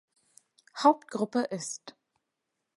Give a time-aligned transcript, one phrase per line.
[0.81, 1.95] Hauptgruppe ist.